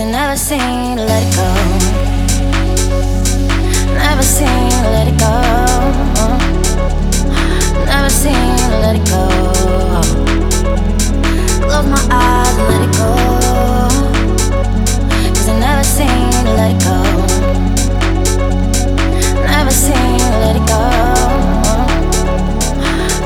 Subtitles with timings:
[0.00, 1.48] you never seen let it go.
[3.92, 5.34] Never seen let it go.
[7.84, 9.28] Never seen let it go.
[11.66, 13.10] Close my eyes and let it go.
[15.34, 16.96] Cause I never seen let it go.
[19.52, 20.82] Never seen let it go.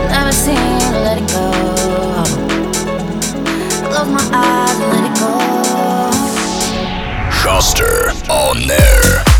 [0.08, 1.46] Never seen let it go.
[3.90, 5.03] Close my eyes and let it go.
[7.44, 9.33] Coster on air.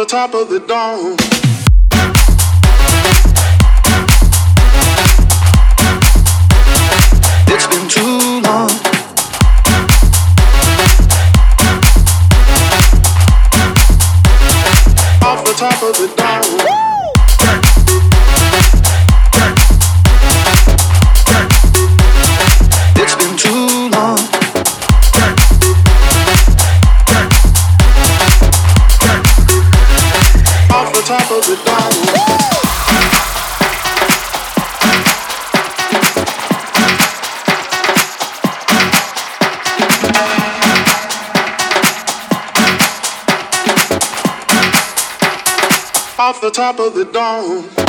[0.00, 1.39] the top of the dome.
[46.50, 47.79] top of the dome.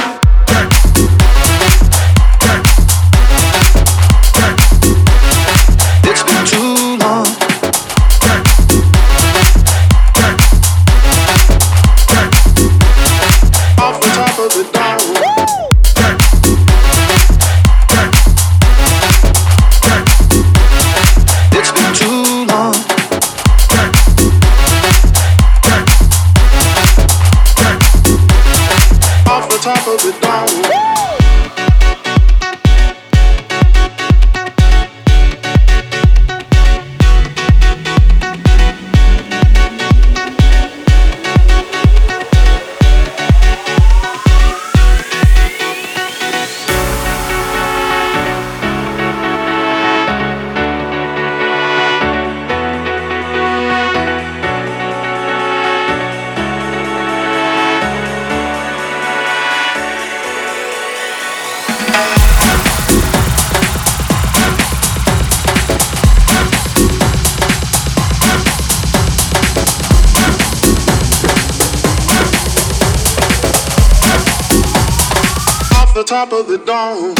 [76.83, 77.10] Oh.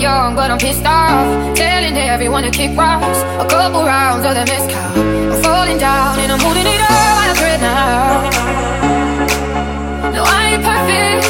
[0.00, 1.54] young, but I'm pissed off.
[1.54, 3.18] Telling everyone to kick rocks.
[3.44, 4.78] A couple rounds of the mezcal.
[5.32, 8.30] I'm falling down and I'm holding it all out right now.
[10.16, 11.22] No, I ain't perfect.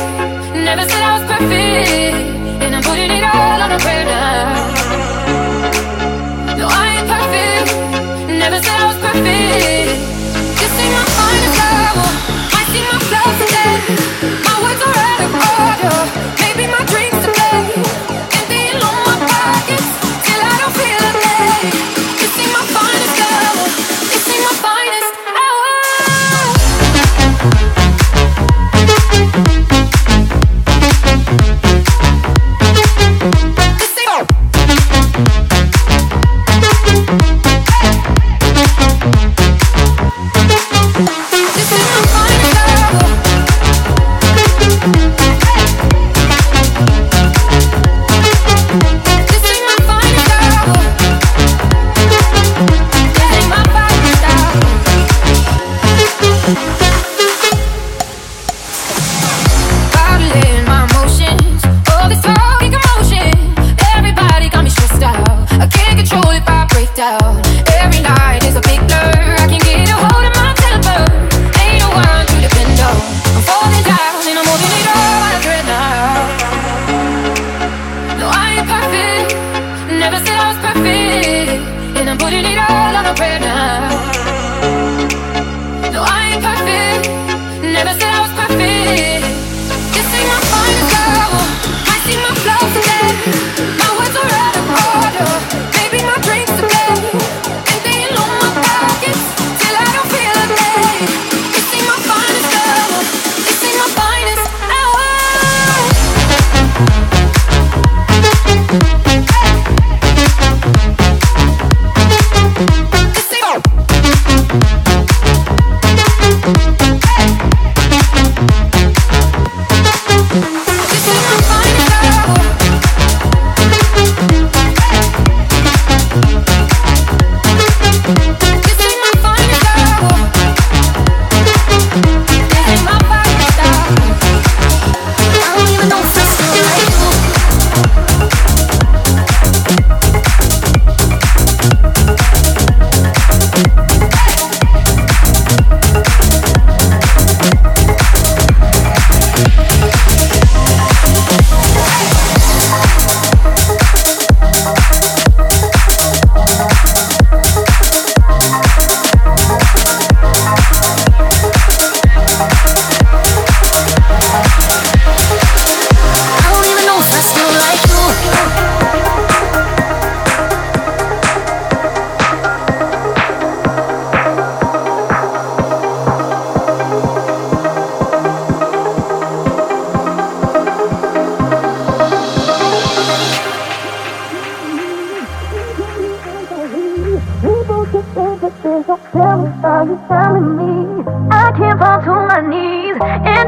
[0.69, 2.17] Never said I was perfect.
[2.63, 4.55] And I'm putting it all on the prayer now.
[6.59, 7.69] No, I ain't perfect.
[8.43, 9.80] Never said I was perfect.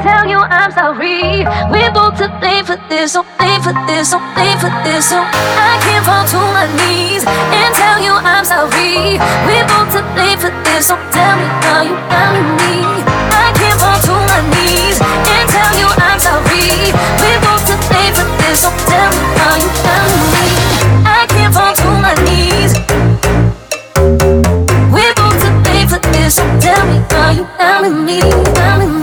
[0.03, 1.47] tell you I'm sorry.
[1.71, 5.09] We're both to blame for this, so blame for this, oh, blame for this.
[5.09, 9.19] So I can't fall to my knees and tell you I'm sorry.
[9.47, 12.75] We're both to blame for this, so tell me how you me.
[13.31, 16.91] I can't fall to my knees and tell you I'm sorry.
[17.23, 20.47] We're both to blame for this, so tell me how you value me.
[21.07, 22.73] I can't fall to my knees.
[24.91, 28.19] We're both to blame for this, so tell me how you found me.
[28.59, 29.02] Value me.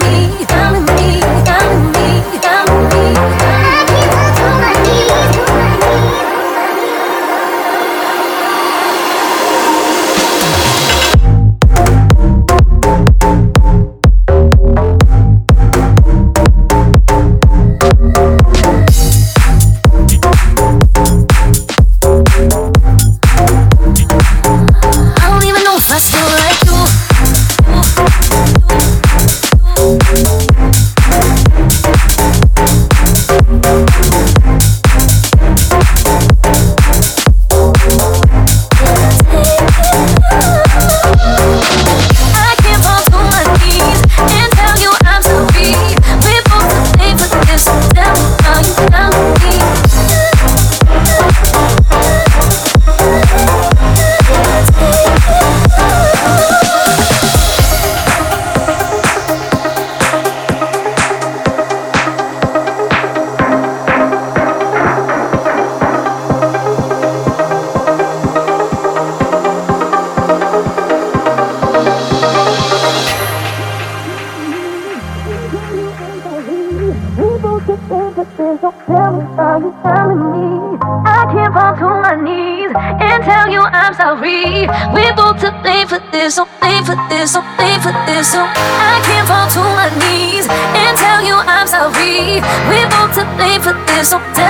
[94.00, 94.49] 계속돼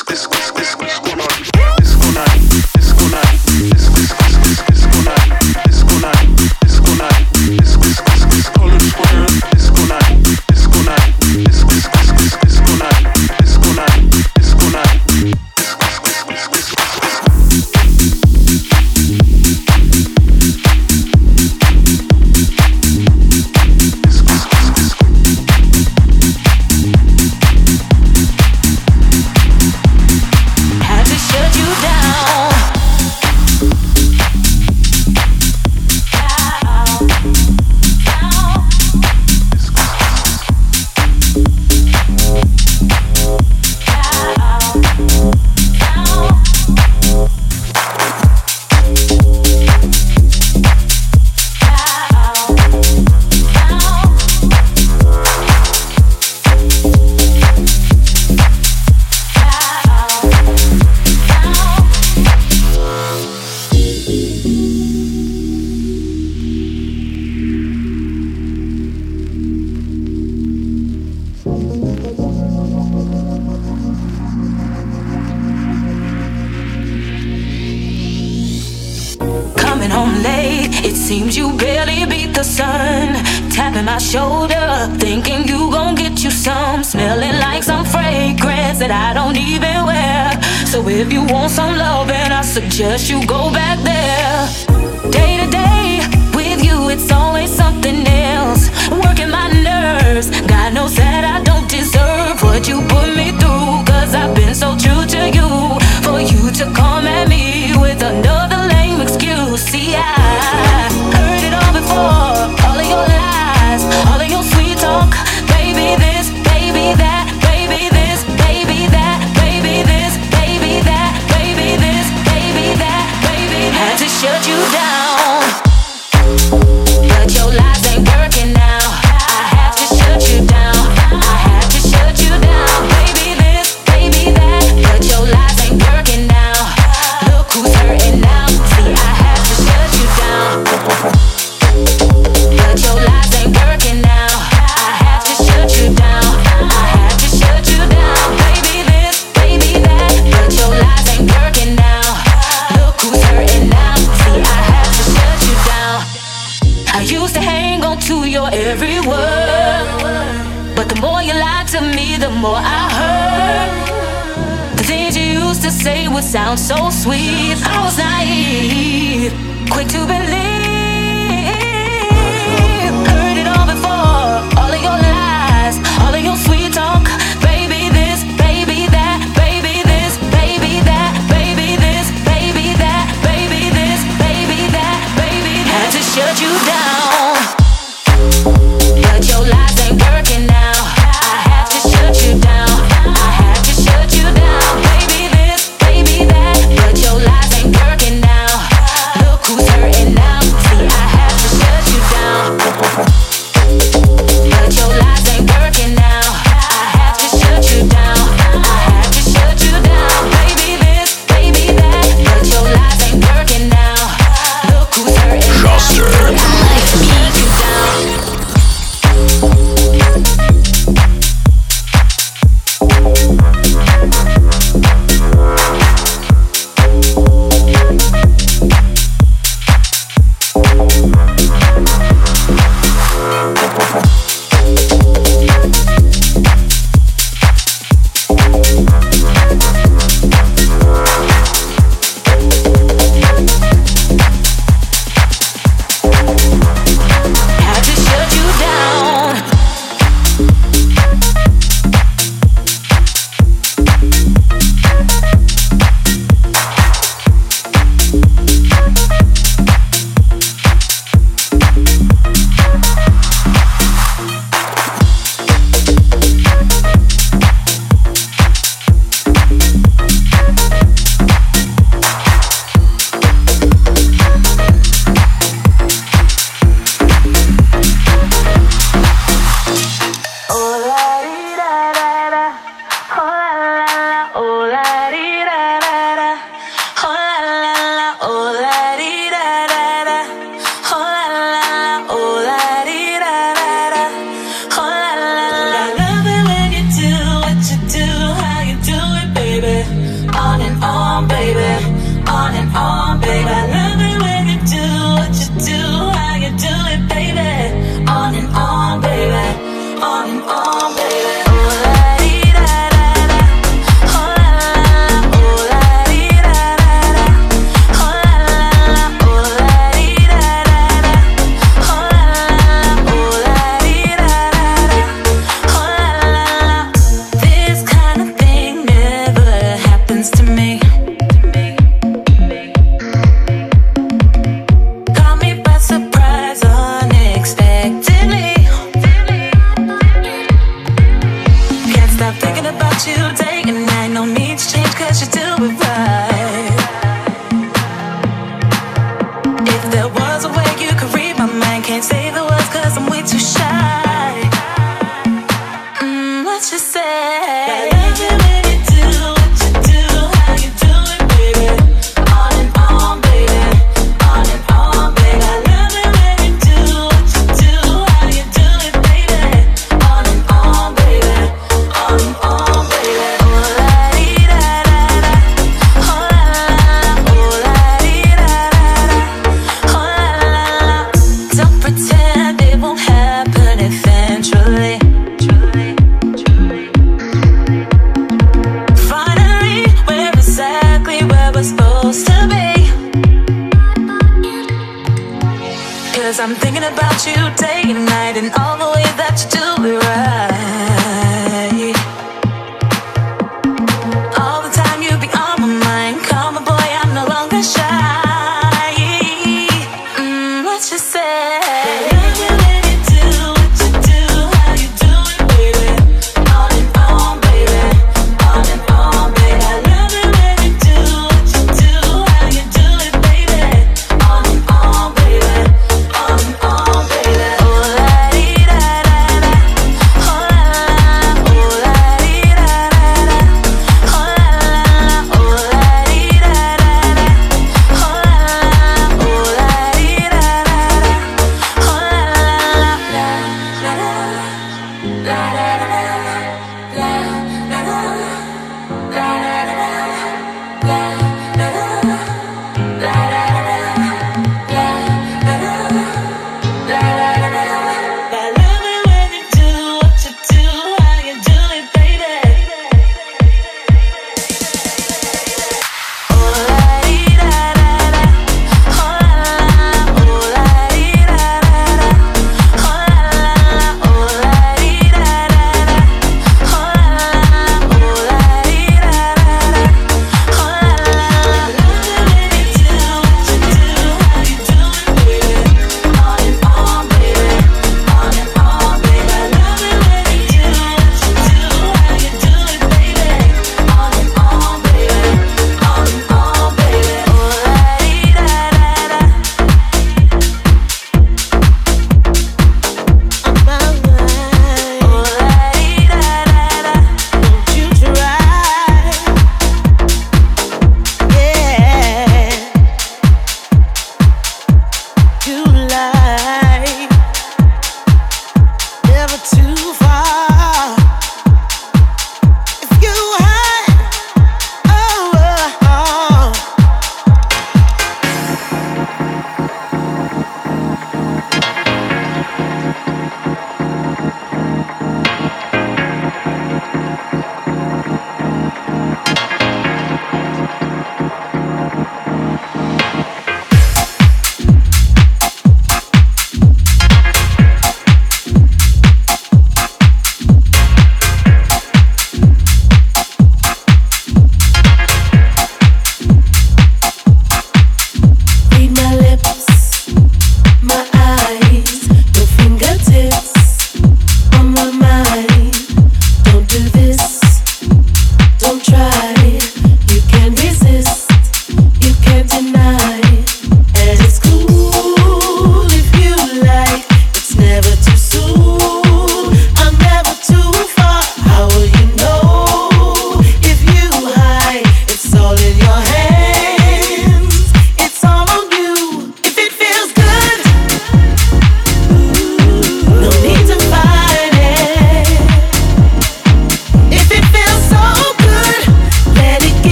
[0.00, 0.39] exclusive.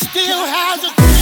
[0.00, 1.19] still has a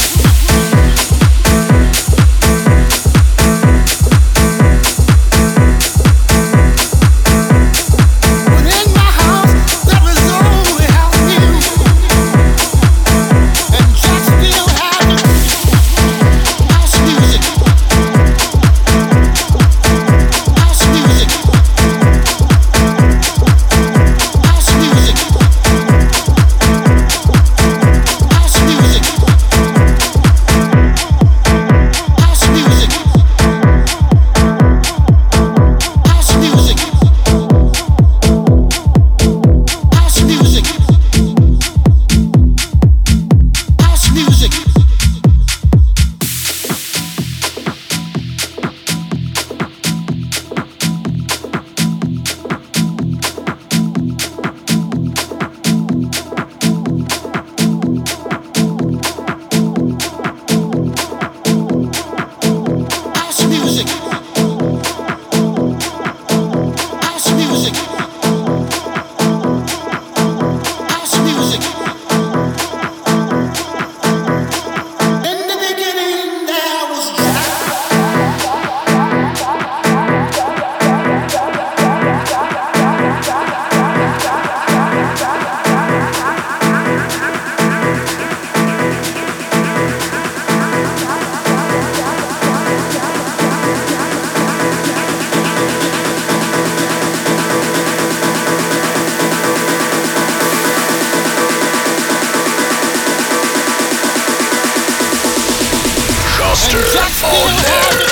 [106.60, 106.74] and
[107.22, 108.07] oh,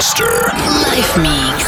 [0.00, 1.59] Life Mix.